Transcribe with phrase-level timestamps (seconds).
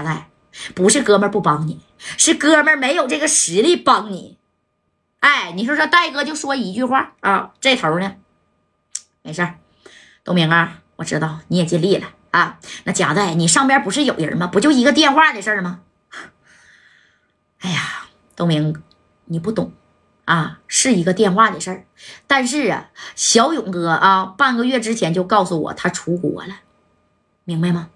[0.00, 0.30] 贾代，
[0.74, 4.38] 不是哥们儿不帮你，是哥们儿没有这个实力帮你。
[5.18, 8.14] 哎，你说说，戴哥就说一句话啊，这头呢，
[9.22, 9.58] 没事儿，
[10.24, 12.58] 东明啊，我知道你也尽力了啊。
[12.84, 14.46] 那贾代，你上边不是有人吗？
[14.46, 15.80] 不就一个电话的事儿吗？
[17.58, 18.82] 哎呀，东明，
[19.26, 19.74] 你不懂
[20.24, 21.84] 啊，是一个电话的事儿。
[22.26, 26.60] 但是啊，小勇哥啊，半个月之前就告诉我他出国了，
[27.44, 27.90] 明白吗？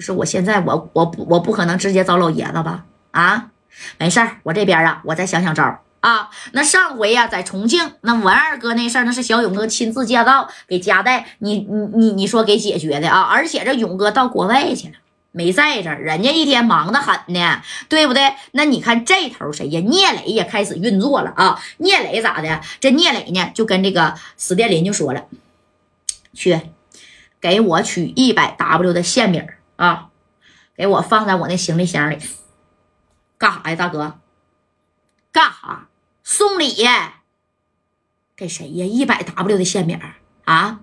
[0.00, 2.84] 是我现在，我我不我不可能直接找老爷子吧？
[3.10, 3.50] 啊，
[3.98, 5.80] 没事儿，我这边啊，我再想想招。
[6.00, 13.20] 啊，那上回呀，在重庆那文二哥那事儿，那是小勇哥亲自驾到给夹带，你你你你说给解决的啊？
[13.20, 14.94] 而且这勇哥到国外去了，
[15.32, 17.60] 没在这儿，人家一天忙得很呢，
[17.90, 18.32] 对不对？
[18.52, 19.80] 那你看这头谁呀？
[19.80, 21.60] 聂磊也开始运作了啊！
[21.76, 22.60] 聂磊咋的？
[22.80, 25.24] 这聂磊呢，就跟这个史殿林就说了，
[26.32, 26.58] 去
[27.38, 29.42] 给我取一百 W 的线米
[29.80, 30.10] 啊，
[30.76, 32.18] 给我放在我那行李箱里，
[33.38, 34.20] 干啥呀，大哥？
[35.32, 35.88] 干啥？
[36.22, 36.86] 送礼
[38.36, 38.84] 给谁呀？
[38.84, 39.98] 一百 W 的线饼
[40.44, 40.80] 啊！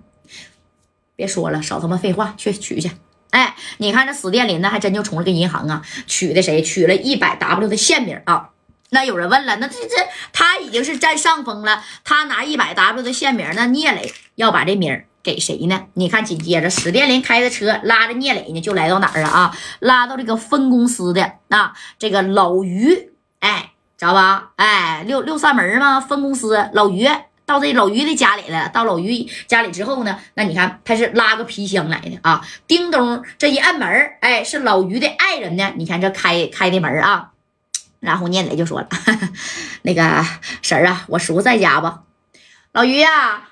[1.14, 2.90] 别说了，少他妈废话，去取去。
[3.30, 6.60] 哎，你看这死电林那，还真就从这个银行啊取的谁？
[6.60, 8.50] 取了一百 W 的线饼啊！
[8.90, 9.96] 那有人问了，那这这
[10.32, 15.86] 他已经是占上风了，他拿一百 W 的线名，那聂磊要把这名给谁呢？
[15.94, 19.30] 你看，紧接着史殿林开着车拉着聂磊呢，就来到哪儿啊？
[19.30, 23.72] 啊，拉到这个分公司的啊，这个老于，哎。
[24.00, 24.50] 知道吧？
[24.54, 26.70] 哎，六六扇门嘛，分公司。
[26.72, 27.04] 老于
[27.44, 28.68] 到这老于的家里了。
[28.68, 32.40] 到老于家里之后呢，那你看他是拉个皮箱来的啊。
[32.68, 33.88] 叮咚，这一按门
[34.20, 35.72] 哎，是老于的爱人呢。
[35.76, 37.32] 你看这开开的门啊。
[38.00, 38.88] 然后聂磊就说了
[39.82, 40.24] ：“那个
[40.62, 41.92] 婶儿啊，我叔在家不？”
[42.72, 43.48] 老于呀，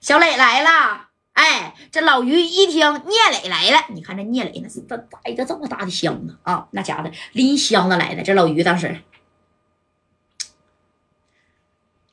[0.00, 1.06] 小磊来了。
[1.32, 8.22] 哎，这老于一听聂磊来了，你看这聂磊那是带带一个这么大的箱子啊，那家伙拎箱子来的。
[8.22, 9.02] 这老于当时。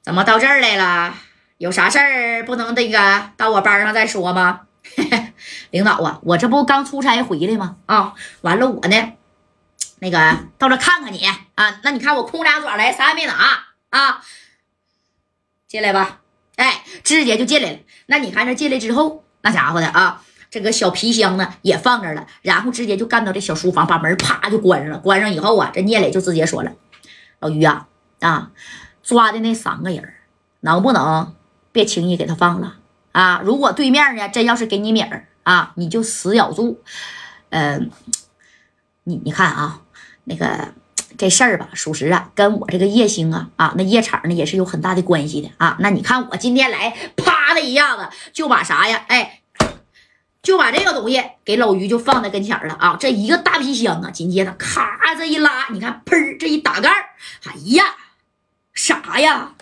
[0.02, 1.16] 怎么到这儿来了？
[1.58, 4.68] 有啥事儿不能那个到我班上再说吗？
[5.72, 7.78] 领导啊，我这不刚出差回来吗？
[7.86, 9.14] 啊，完了我呢，
[10.04, 11.26] 那个到这看看你
[11.56, 11.80] 啊。
[11.82, 14.22] 那你看我空俩爪来，啥也没拿啊。
[15.68, 16.20] 进来吧，
[16.58, 17.80] 哎，直接就进来了。
[18.08, 20.22] 那你看这进来之后，那家伙的啊，
[20.52, 25.00] 这个小皮箱呢也放这了，然后直接就干到这小书房，把门啪就关上了。
[25.00, 26.74] 关上以后啊，这聂磊就直接说了
[27.40, 27.88] ：“老于啊，
[28.20, 28.52] 啊。”
[29.02, 30.14] 抓的那三个人
[30.62, 31.36] 能不能
[31.74, 32.78] 别轻易给他放了
[33.12, 33.42] 啊？
[33.44, 36.82] 如果对面呢真要是给你米儿啊，你就死咬住。
[37.50, 37.92] 嗯，
[39.04, 39.82] 你你看啊，
[40.24, 40.74] 那个
[41.18, 45.78] 这事儿吧，属实啊，跟我这个叶星啊啊，那夜场呢也是有很大的关系的啊。
[45.80, 49.06] 那你看我今天来，啪的一下子就把啥呀？
[49.08, 49.42] 哎，
[50.42, 52.98] 就把这个东西给老于就放在跟前了啊。
[53.00, 56.90] 这一个大皮箱啊，紧接着咔这一拉，你看砰这一打盖
[57.46, 57.84] 哎呀！
[58.74, 59.54] 啥呀，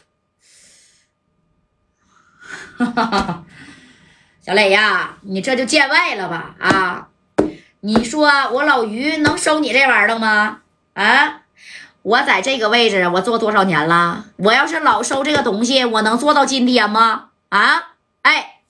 [2.77, 3.43] 哈哈哈
[4.41, 6.55] 小磊呀，你这就见外了吧？
[6.59, 7.09] 啊，
[7.81, 10.59] 你说我老于能收你这玩意儿吗？
[10.93, 11.41] 啊，
[12.03, 14.25] 我在这个位置，我做多少年了？
[14.37, 17.29] 我要是老收这个东西，我能做到今天吗？
[17.49, 18.61] 啊，哎，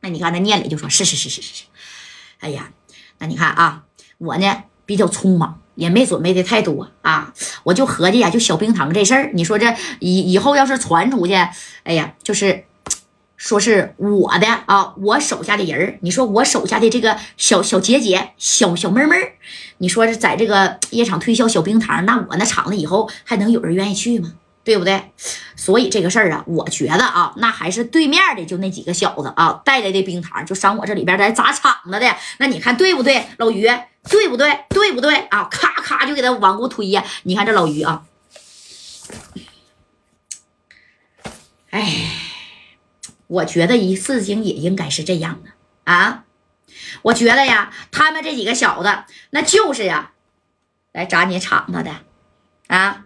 [0.00, 1.64] 那你看那聂磊就说：是是是是是是。
[2.40, 2.70] 哎呀，
[3.18, 3.82] 那你看啊，
[4.18, 5.60] 我呢比较匆忙。
[5.76, 11.32] 也没准备的太多啊，我就合计呀，就小冰糖这事儿，你说这以以后要是传出去，
[11.84, 12.66] 哎呀，就是
[13.40, 19.16] 说是我的啊，我手下的人你说我手下的这个小小姐姐、小小妹妹
[19.78, 24.34] 你说是在这个夜场推销小冰糖，那我那厂子以后还能有人愿意去吗？
[24.62, 25.10] 对不对？
[25.56, 32.16] 所以这个事儿啊，我觉得啊，那还是对面的就那几个小子啊带来的冰糖，就上我这里边来砸场子的。
[32.38, 33.66] 那你看对不对，老于？
[34.10, 34.64] 对不对？
[34.68, 35.44] 对不对啊？
[35.50, 37.02] 咔咔就给他往过推呀！
[37.22, 38.02] 你看这老于啊，
[41.70, 42.09] 哎，
[43.30, 45.50] 我觉得一事情也应该是这样的
[45.84, 46.24] 啊。
[47.02, 50.10] 我觉得呀，他们这几个小子那就是呀，
[50.92, 51.92] 来砸你场子的
[52.66, 53.04] 啊。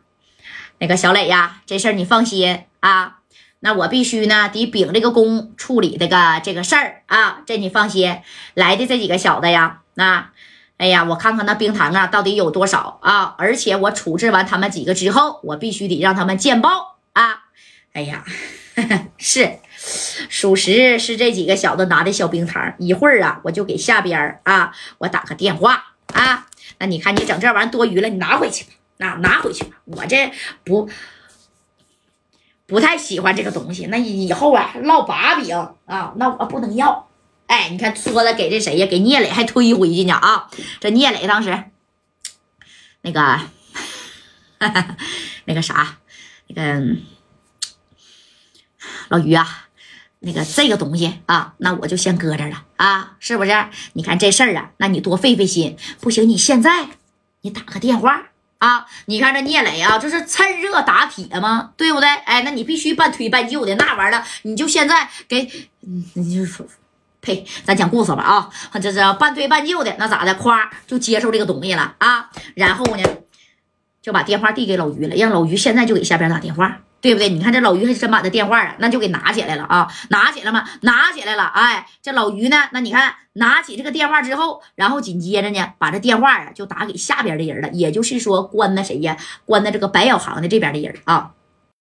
[0.78, 3.18] 那个小磊呀，这事儿你放心啊。
[3.60, 7.42] 那我必须呢得秉这个公处理这个这个事儿啊。
[7.46, 8.20] 这你放心，
[8.54, 10.30] 来的这几个小子呀，那。
[10.76, 13.36] 哎呀，我看看那冰糖啊，到底有多少啊？
[13.38, 17.44] 而且我处置完他们几个之后，我必须得让他们见报啊！
[17.92, 18.24] 哎呀，
[19.16, 19.60] 是，
[20.28, 22.74] 属实是这几个小子拿的小冰糖。
[22.78, 26.46] 一会儿啊，我就给下边啊，我打个电话啊。
[26.78, 29.76] 那你看你整这玩意多余了，你拿回去吧，那拿回去吧。
[29.84, 30.32] 我这
[30.64, 30.88] 不
[32.66, 37.08] 不太喜欢这个东西，那以后啊落把柄啊，那我不能要。
[37.46, 38.86] 哎，你看，说的给这谁呀？
[38.86, 40.48] 给聂磊还推回去呢啊！
[40.80, 41.64] 这聂磊当时
[43.02, 43.38] 那个，
[45.44, 45.98] 那个啥，
[46.46, 46.96] 那个
[49.08, 49.68] 老于啊，
[50.24, 53.52] 那个这个东西啊，那我就先搁这了啊，是不是？
[53.92, 55.76] 你看这事儿啊，那你多费费心。
[56.00, 56.88] 不行，你现在
[57.42, 58.22] 你打个电话
[58.58, 61.72] 啊，你看这聂磊啊，这是趁热打铁吗？
[61.76, 62.08] 对不对？
[62.08, 65.50] 哎，那你必须半推半就的那玩意儿，你就现在给，
[65.80, 66.66] 你就说。
[67.20, 67.42] 呸！
[67.64, 68.50] 咱讲故事吧啊，
[68.82, 70.34] 这是半推半就的，那咋的？
[70.34, 73.02] 夸就接受这个东西了啊，然后呢，
[74.02, 77.28] 就把电话递给老于了，让老于现在就给下边打电话，对不对？
[77.28, 80.64] 你看这老于还真把这电话啊，那就给拿起来了啊，拿起来嘛？
[80.80, 81.44] 拿起来了。
[81.44, 91.32] 哎，这老于呢，那你看拿起这个电话之后，然后紧接着呢，把这电话啊就打给下边的人了，也就是说关那谁呀，关的这个白小航的这边的人啊。